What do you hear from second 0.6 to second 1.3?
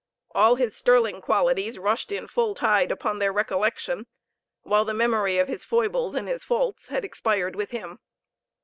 sterling